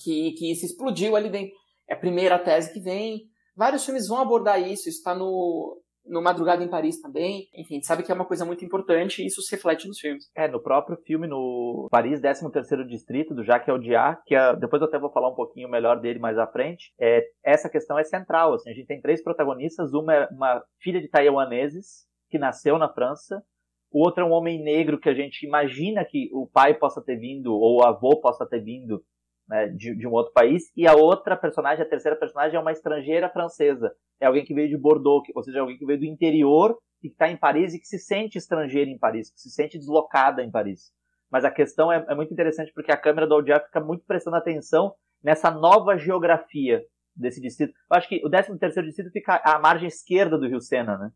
[0.03, 1.55] que, que se explodiu ali dentro.
[1.89, 3.21] É a primeira tese que vem.
[3.55, 7.47] Vários filmes vão abordar isso, isso está no, no Madrugada em Paris também.
[7.55, 9.99] Enfim, a gente sabe que é uma coisa muito importante e isso se reflete nos
[9.99, 10.29] filmes.
[10.35, 14.87] É, no próprio filme, no Paris, 13º Distrito, do Jacques Audiard, que é, depois eu
[14.87, 18.55] até vou falar um pouquinho melhor dele mais à frente, é, essa questão é central,
[18.55, 22.91] assim, a gente tem três protagonistas, uma é uma filha de taiwaneses, que nasceu na
[22.91, 23.43] França,
[23.91, 27.17] o outro é um homem negro que a gente imagina que o pai possa ter
[27.17, 29.03] vindo, ou o avô possa ter vindo
[29.49, 32.71] né, de, de um outro país, e a outra personagem, a terceira personagem, é uma
[32.71, 36.05] estrangeira francesa, é alguém que veio de Bordeaux, que- ou seja, alguém que veio do
[36.05, 39.49] interior e que está em Paris e que se sente estrangeira em Paris, que se
[39.49, 40.91] sente deslocada em Paris.
[41.31, 44.35] Mas a questão é, é muito interessante porque a câmera do Audiard fica muito prestando
[44.38, 46.83] atenção nessa nova geografia
[47.15, 47.73] desse distrito.
[47.91, 51.12] Eu acho que o 13º distrito fica à margem esquerda do Rio Sena, né?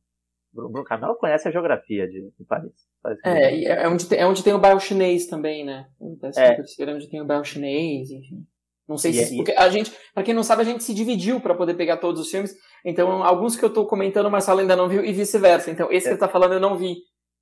[0.54, 2.72] Bruno Camelo conhece a geografia de, de Paris.
[3.26, 5.88] É, é onde, tem, é onde tem o bairro chinês também, né?
[6.38, 6.54] É.
[6.54, 8.46] Terceira, onde tem o bairro chinês, enfim.
[8.88, 9.36] Não sei se.
[9.36, 12.22] Porque a gente, pra quem não sabe, a gente se dividiu para poder pegar todos
[12.22, 12.54] os filmes.
[12.86, 15.72] Então, alguns que eu tô comentando, o Marcelo ainda não viu, e vice-versa.
[15.72, 16.10] Então, esse é.
[16.10, 16.98] que ele tá falando eu não vi.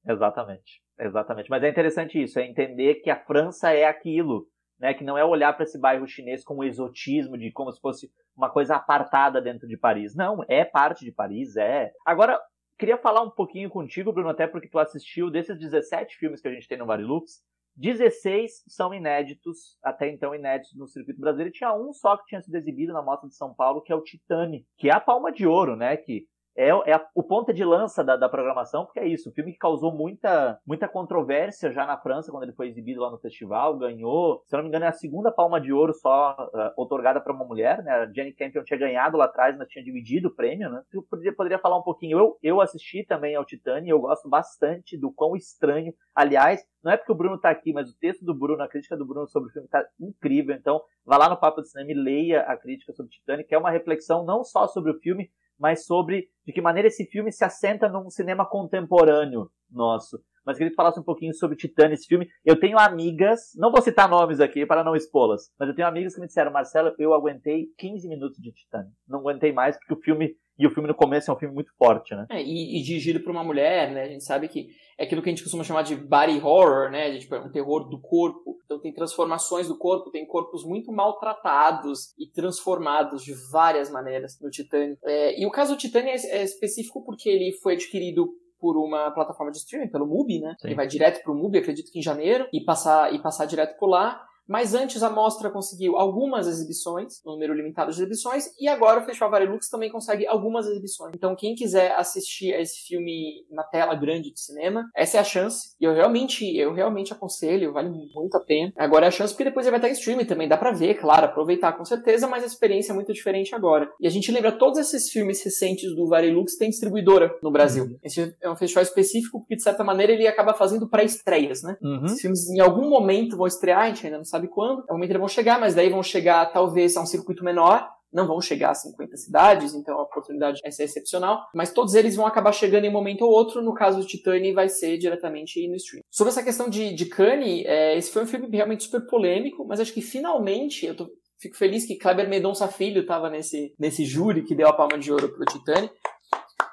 [0.07, 0.81] Exatamente.
[0.99, 1.49] Exatamente.
[1.49, 4.47] Mas é interessante isso, é entender que a França é aquilo.
[4.79, 7.79] Né, que não é olhar para esse bairro chinês com um exotismo de como se
[7.79, 10.15] fosse uma coisa apartada dentro de Paris.
[10.15, 11.91] Não, é parte de Paris, é.
[12.03, 12.39] Agora,
[12.81, 16.51] queria falar um pouquinho contigo, Bruno, até porque tu assistiu desses 17 filmes que a
[16.51, 17.39] gente tem no Varilux,
[17.75, 21.53] 16 são inéditos, até então inéditos no circuito brasileiro.
[21.53, 24.01] Tinha um só que tinha sido exibido na Mostra de São Paulo, que é o
[24.01, 25.95] Titane, que é a palma de ouro, né?
[25.95, 29.33] Que é, é a, o ponta de lança da, da, programação, porque é isso, o
[29.33, 33.19] filme que causou muita, muita controvérsia já na França, quando ele foi exibido lá no
[33.19, 37.21] festival, ganhou, se não me engano, é a segunda palma de ouro só uh, otorgada
[37.21, 37.91] para uma mulher, né?
[37.91, 40.81] A Jenny Campion tinha ganhado lá atrás, mas tinha dividido o prêmio, né?
[40.93, 42.17] Eu poderia, poderia falar um pouquinho.
[42.17, 45.93] Eu, eu assisti também ao Titane, eu gosto bastante do quão estranho.
[46.13, 48.97] Aliás, não é porque o Bruno tá aqui, mas o texto do Bruno, a crítica
[48.97, 50.55] do Bruno sobre o filme tá incrível.
[50.55, 53.57] Então, vá lá no Papo de Cinema e leia a crítica sobre Titanic, que é
[53.57, 55.29] uma reflexão não só sobre o filme,
[55.61, 60.19] mas sobre de que maneira esse filme se assenta num cinema contemporâneo nosso.
[60.43, 62.27] Mas queria que falasse um pouquinho sobre Titã, esse filme.
[62.43, 66.15] Eu tenho amigas, não vou citar nomes aqui para não expô-las, mas eu tenho amigas
[66.15, 68.83] que me disseram, Marcelo, eu aguentei 15 minutos de Titã.
[69.07, 71.71] Não aguentei mais porque o filme e o filme no começo é um filme muito
[71.75, 72.27] forte, né?
[72.29, 74.03] É, e, e, dirigido por uma mulher, né?
[74.03, 77.17] A gente sabe que é aquilo que a gente costuma chamar de body horror, né?
[77.17, 78.59] Tipo, é um terror do corpo.
[78.63, 84.51] Então tem transformações do corpo, tem corpos muito maltratados e transformados de várias maneiras no
[84.51, 84.95] Titânio.
[85.03, 89.09] É, e o caso do Titânio é, é específico porque ele foi adquirido por uma
[89.09, 90.55] plataforma de streaming, pelo MUBI, né?
[90.59, 90.67] Sim.
[90.67, 93.87] Ele vai direto pro MUBI, acredito que em janeiro, e passar, e passar direto por
[93.87, 94.23] lá.
[94.51, 99.05] Mas antes a mostra conseguiu algumas exibições, um número limitado de exibições, e agora o
[99.05, 101.13] Festival Varilux também consegue algumas exibições.
[101.15, 105.23] Então quem quiser assistir a esse filme na tela grande de cinema, essa é a
[105.23, 105.73] chance.
[105.79, 108.73] E eu realmente, eu realmente aconselho, vale muito a pena.
[108.75, 110.95] Agora é a chance porque depois ele vai estar em streaming também, dá pra ver,
[110.95, 113.89] claro, aproveitar com certeza, mas a experiência é muito diferente agora.
[114.01, 117.85] E a gente lembra todos esses filmes recentes do Varilux tem distribuidora no Brasil.
[117.85, 117.99] Uhum.
[118.03, 121.77] Esse é um festival específico porque de certa maneira ele acaba fazendo pré-estreias, né?
[121.81, 122.03] Uhum.
[122.03, 124.83] Esses filmes em algum momento vão estrear, a gente ainda não sabe sabe quando.
[124.89, 127.43] É o momento que eles vão chegar, mas daí vão chegar talvez a um circuito
[127.43, 131.93] menor, não vão chegar a 50 cidades, então a oportunidade é ser excepcional, mas todos
[131.93, 134.97] eles vão acabar chegando em um momento ou outro, no caso do Titani vai ser
[134.97, 136.03] diretamente no stream.
[136.09, 139.79] Sobre essa questão de, de Kanye, é, esse foi um filme realmente super polêmico, mas
[139.79, 144.43] acho que finalmente, eu tô, fico feliz que Kleber Medonça Filho estava nesse, nesse júri
[144.43, 145.89] que deu a palma de ouro pro Titani,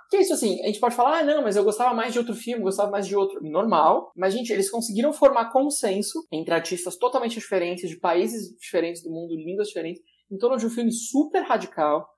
[0.09, 2.19] que é isso assim, a gente pode falar, ah, não, mas eu gostava mais de
[2.19, 3.41] outro filme, gostava mais de outro.
[3.43, 4.11] Normal.
[4.17, 9.35] Mas, gente, eles conseguiram formar consenso entre artistas totalmente diferentes, de países diferentes do mundo,
[9.35, 12.09] línguas diferentes, em torno de um filme super radical,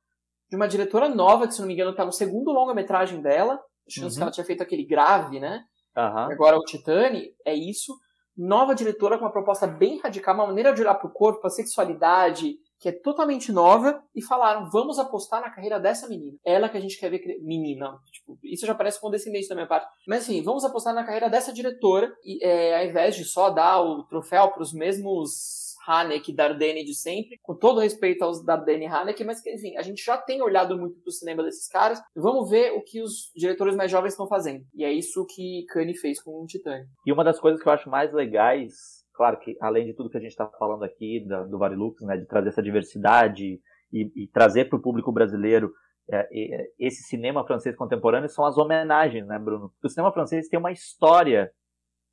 [0.49, 3.61] de uma diretora nova, que se não me engano tá no segundo longa-metragem dela.
[3.89, 4.09] Acho uhum.
[4.09, 5.65] que ela tinha feito aquele grave, né?
[5.97, 6.33] Uhum.
[6.33, 7.93] Agora o Titane, é isso.
[8.37, 12.55] Nova diretora com uma proposta bem radical, uma maneira de olhar pro corpo, a sexualidade,
[12.81, 16.37] que é totalmente nova, e falaram: vamos apostar na carreira dessa menina.
[16.45, 17.21] Ela que a gente quer ver.
[17.43, 19.87] Menina, tipo, isso já parece condescendente da minha parte.
[20.09, 23.83] Mas assim, vamos apostar na carreira dessa diretora, e é, ao invés de só dar
[23.83, 28.89] o troféu para os mesmos Haneke Dardenne de sempre, com todo respeito aos Dardenne e
[28.89, 32.01] Haneke, mas enfim, a gente já tem olhado muito pro cinema desses caras.
[32.15, 34.65] Vamos ver o que os diretores mais jovens estão fazendo.
[34.75, 36.89] E é isso que Kanye fez com o Titanic.
[37.07, 40.17] E uma das coisas que eu acho mais legais claro que além de tudo que
[40.17, 43.61] a gente está falando aqui da, do Varilux, né, de trazer essa diversidade
[43.93, 45.73] e, e trazer para o público brasileiro
[46.11, 49.71] é, é, esse cinema francês contemporâneo, são as homenagens, né, Bruno?
[49.71, 51.53] Porque o cinema francês tem uma história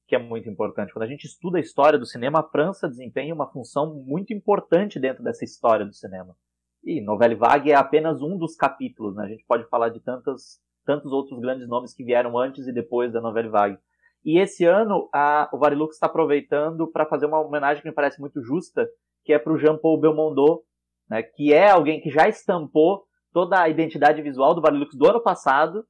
[0.08, 0.94] que é muito importante.
[0.94, 5.00] Quando a gente estuda a história do cinema, a França desempenha uma função muito importante
[5.00, 6.36] dentro dessa história do cinema.
[6.84, 9.26] E Novelle Vague é apenas um dos capítulos, né?
[9.26, 13.12] A gente pode falar de tantos, tantos outros grandes nomes que vieram antes e depois
[13.12, 13.78] da Novelle Vague.
[14.24, 18.20] E esse ano a, o Varilux está aproveitando para fazer uma homenagem que me parece
[18.20, 18.88] muito justa,
[19.24, 20.64] que é para o Jean-Paul Belmondo,
[21.10, 25.22] né, que é alguém que já estampou toda a identidade visual do Varilux do ano
[25.22, 25.86] passado,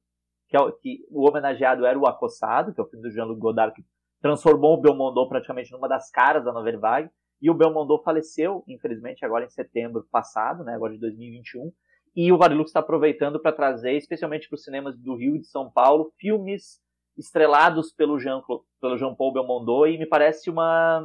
[0.48, 3.74] que, é, que o homenageado era o Acossado, que é o filme do Jean-Luc Godard,
[3.74, 3.82] que
[4.20, 7.10] transformou o Belmondo praticamente numa das caras da Nouvelle Vague,
[7.40, 11.72] e o Belmondo faleceu, infelizmente, agora em setembro passado, né, agora de 2021,
[12.16, 15.46] e o Varilux está aproveitando para trazer, especialmente para os cinemas do Rio e de
[15.46, 16.80] São Paulo, filmes
[17.18, 18.40] estrelados pelo Jean,
[18.80, 21.04] pelo Jean Paul Belmondo e me parece uma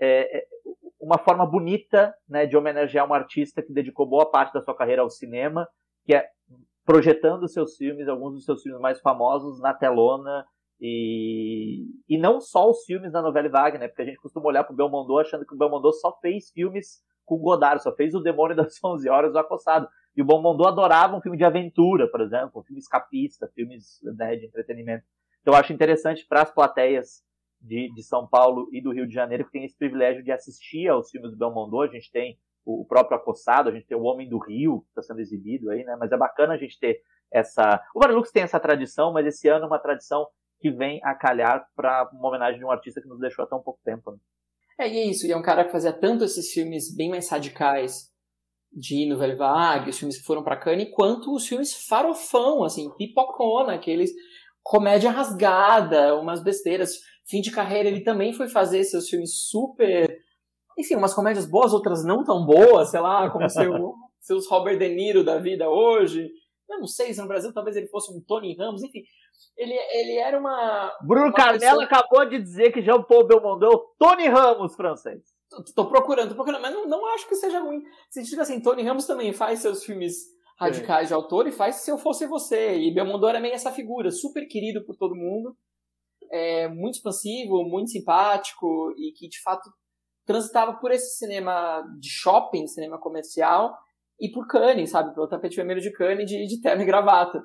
[0.00, 0.46] é, é,
[1.00, 5.02] uma forma bonita né, de homenagear um artista que dedicou boa parte da sua carreira
[5.02, 5.68] ao cinema,
[6.04, 6.28] que é
[6.84, 10.44] projetando seus filmes, alguns dos seus filmes mais famosos na telona
[10.80, 14.72] e, e não só os filmes da novela Wagner, porque a gente costuma olhar para
[14.72, 18.56] o Belmondo achando que o Belmondo só fez filmes com Godard, só fez O Demônio
[18.56, 19.88] das 11 Horas, O Acossado.
[20.16, 24.34] E o Belmondo adorava um filme de aventura, por exemplo, um filme escapista, filmes né,
[24.36, 25.04] de entretenimento.
[25.48, 27.22] Então eu acho interessante para as plateias
[27.58, 30.88] de, de, São Paulo e do Rio de Janeiro que tem esse privilégio de assistir
[30.88, 31.80] aos filmes do Belmondo.
[31.80, 35.00] A gente tem o, próprio Acossado, a gente tem o Homem do Rio, que está
[35.00, 35.96] sendo exibido aí, né?
[35.98, 37.00] Mas é bacana a gente ter
[37.32, 37.82] essa.
[37.94, 40.26] O Varilux tem essa tradição, mas esse ano é uma tradição
[40.60, 43.62] que vem a calhar para uma homenagem de um artista que nos deixou há tão
[43.62, 44.10] pouco tempo.
[44.10, 44.18] Né?
[44.80, 47.26] É, e é isso, e é um cara que fazia tanto esses filmes bem mais
[47.30, 48.12] radicais
[48.70, 53.72] de Nouvelle Vague, os filmes que foram para Cannes, quanto os filmes farofão, assim, pipocona,
[53.72, 54.12] aqueles
[54.62, 56.98] comédia rasgada, umas besteiras.
[57.26, 60.08] Fim de carreira, ele também foi fazer seus filmes super.
[60.78, 64.88] Enfim, umas comédias boas, outras não tão boas, sei lá, como seu, seus Robert De
[64.88, 66.30] Niro da vida hoje.
[66.68, 69.02] Eu não sei se no Brasil talvez ele fosse um Tony Ramos, enfim.
[69.56, 70.92] Ele, ele era uma.
[71.02, 71.84] Bruno uma pessoa...
[71.84, 75.20] acabou de dizer que Jean-Paul Belmondo é o Tony Ramos francês.
[75.50, 77.82] Tô, tô, procurando, tô procurando, mas não, não acho que seja ruim.
[78.10, 81.90] Se diz assim, Tony Ramos também faz seus filmes radicais de autor e faz Se
[81.90, 82.76] Eu Fosse Você.
[82.76, 85.56] E Belmondo era meio essa figura, super querido por todo mundo
[86.30, 89.70] é, muito expansivo, muito simpático e que de fato
[90.26, 93.76] transitava por esse cinema de shopping, cinema comercial
[94.20, 97.42] e por Cannes, sabe, pelo tapete vermelho de Cannes de, de terno e gravata.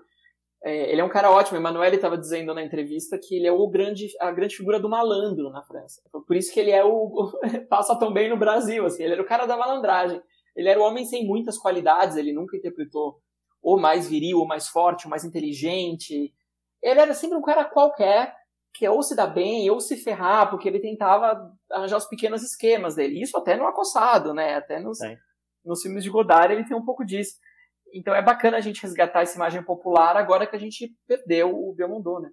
[0.66, 1.58] É, ele é um cara ótimo.
[1.58, 5.50] Emanuele estava dizendo na entrevista que ele é o grande, a grande figura do malandro
[5.50, 6.02] na França.
[6.26, 7.32] Por isso que ele é o, o
[7.70, 8.86] passa tão bem no Brasil.
[8.86, 10.22] Assim, ele era o cara da malandragem.
[10.56, 12.18] Ele era o homem sem muitas qualidades.
[12.18, 13.20] Ele nunca interpretou
[13.62, 16.34] o mais viril, o mais forte, o mais inteligente.
[16.82, 18.36] Ele era sempre um cara qualquer
[18.74, 22.96] que ou se dá bem ou se ferrar, porque ele tentava arranjar os pequenos esquemas
[22.96, 23.22] dele.
[23.22, 24.56] Isso até no Acossado, né?
[24.56, 24.98] Até nos,
[25.64, 27.38] nos filmes de Godard ele tem um pouco disso.
[27.94, 31.74] Então é bacana a gente resgatar essa imagem popular agora que a gente perdeu o
[31.74, 32.32] Belmondo, né?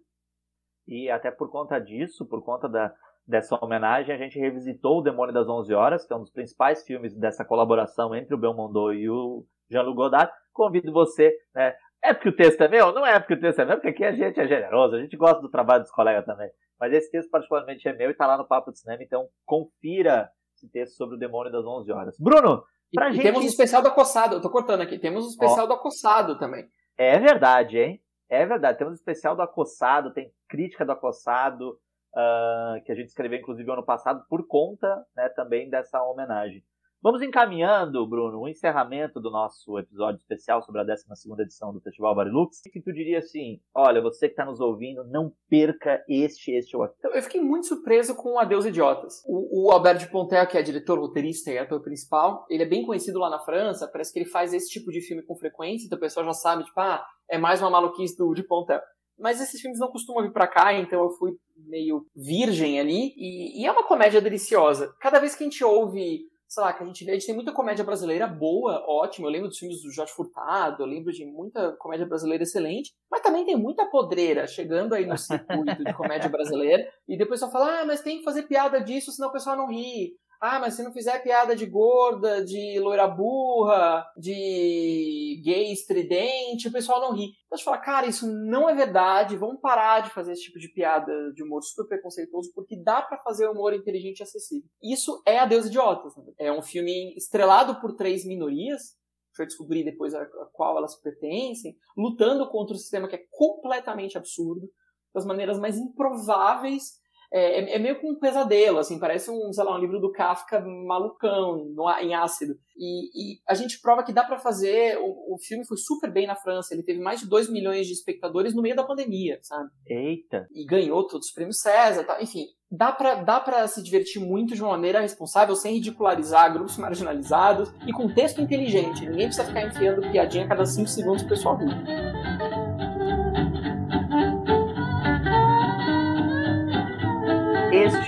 [0.89, 2.93] E até por conta disso, por conta da,
[3.27, 6.83] dessa homenagem, a gente revisitou O Demônio das Onze Horas, que é um dos principais
[6.85, 10.33] filmes dessa colaboração entre o Belmondo e o Jean-Luc Godard.
[10.53, 12.93] Convido você né, é porque o texto é meu?
[12.93, 15.17] Não é porque o texto é meu, porque aqui a gente é generoso, a gente
[15.17, 16.51] gosta do trabalho dos colegas também.
[16.79, 20.31] Mas esse texto particularmente é meu e está lá no Papo de Cinema, então confira
[20.57, 22.17] esse texto sobre o Demônio das 11 Horas.
[22.19, 23.23] Bruno, pra e, gente...
[23.23, 26.39] temos o especial do Acossado, eu tô cortando aqui, temos o especial Ó, do Acossado
[26.39, 26.67] também.
[26.97, 28.03] É verdade, hein?
[28.31, 31.79] É verdade, temos o especial do Acossado, tem crítica do Acossado,
[32.15, 36.63] uh, que a gente escreveu inclusive ano passado por conta né, também dessa homenagem.
[37.03, 41.07] Vamos encaminhando, Bruno, o encerramento do nosso episódio especial sobre a 12
[41.41, 42.59] edição do Festival Barilux.
[42.59, 43.59] O que tu diria assim?
[43.75, 47.17] Olha, você que está nos ouvindo, não perca este, este ou aquele.
[47.17, 49.23] Eu fiquei muito surpreso com Adeus Idiotas.
[49.27, 52.85] O, o Albert de Pontel, que é diretor, roteirista e ator principal, ele é bem
[52.85, 55.97] conhecido lá na França, parece que ele faz esse tipo de filme com frequência, então
[55.97, 58.79] o pessoal já sabe, tipo, ah, é mais uma maluquice do de Pontel
[59.21, 63.13] mas esses filmes não costumam vir para cá, então eu fui meio virgem ali.
[63.17, 64.95] E, e, é uma comédia deliciosa.
[65.01, 67.35] Cada vez que a gente ouve sei lá, que a gente vê, a gente tem
[67.35, 69.29] muita comédia brasileira boa, ótima.
[69.29, 73.21] Eu lembro dos filmes do Jorge Furtado, eu lembro de muita comédia brasileira excelente, mas
[73.21, 76.85] também tem muita podreira chegando aí no circuito de comédia brasileira.
[77.07, 79.69] E depois só fala, ah, mas tem que fazer piada disso, senão o pessoal não
[79.69, 80.13] ri.
[80.41, 86.73] Ah, mas se não fizer piada de gorda, de loira burra, de gay estridente, o
[86.73, 87.27] pessoal não ri.
[87.27, 90.59] Então a gente fala, cara, isso não é verdade, vamos parar de fazer esse tipo
[90.59, 94.67] de piada de humor super preconceituoso, porque dá para fazer humor inteligente e acessível.
[94.83, 96.17] Isso é Adeus Idiotas.
[96.17, 96.25] Né?
[96.39, 98.99] É um filme estrelado por três minorias,
[99.37, 104.17] foi descobrir depois a, a qual elas pertencem, lutando contra um sistema que é completamente
[104.17, 104.71] absurdo,
[105.15, 107.00] das maneiras mais improváveis
[107.33, 110.11] é, é, é, meio que um pesadelo, assim, parece um, sei lá, um livro do
[110.11, 112.59] Kafka malucão, no, em ácido.
[112.77, 114.99] E, e, a gente prova que dá para fazer.
[114.99, 117.93] O, o, filme foi super bem na França, ele teve mais de 2 milhões de
[117.93, 119.71] espectadores no meio da pandemia, sabe?
[119.87, 120.49] Eita!
[120.51, 122.21] E ganhou todos os prêmios César, tá?
[122.21, 122.47] enfim.
[122.73, 127.73] Dá pra, dá pra se divertir muito de uma maneira responsável, sem ridicularizar grupos marginalizados
[127.85, 129.09] e com texto inteligente.
[129.09, 132.10] Ninguém precisa ficar enfiando piadinha a cada 5 segundos pro pessoal rir.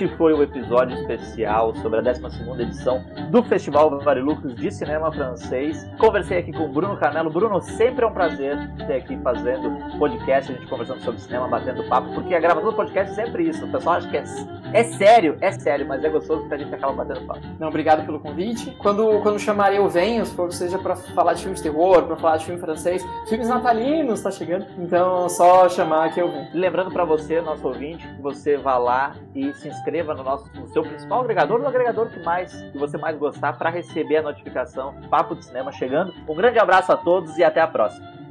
[0.03, 5.89] Este foi o episódio especial sobre a 12 edição do Festival Varilux de Cinema Francês.
[5.97, 7.29] Conversei aqui com o Bruno Carmelo.
[7.29, 11.85] Bruno, sempre é um prazer ter aqui fazendo podcast, a gente conversando sobre cinema, batendo
[11.85, 13.63] papo, porque a gravação do podcast é sempre isso.
[13.63, 14.23] O pessoal acha que é,
[14.73, 17.41] é sério, é sério, mas é gostoso que a gente acaba batendo papo.
[17.59, 18.71] Não, obrigado pelo convite.
[18.79, 22.15] Quando, quando chamarei eu venho, se for seja para falar de filmes de terror, para
[22.15, 26.47] falar de filme francês, filmes natalinos tá chegando, então só chamar que eu venho.
[26.53, 30.67] Lembrando para você, nosso ouvinte, que você vá lá e se inscreva no nosso no
[30.67, 34.95] seu principal agregador, no agregador que mais que você mais gostar para receber a notificação
[35.09, 36.13] Papo de Cinema chegando.
[36.27, 38.22] Um grande abraço a todos e até a próxima.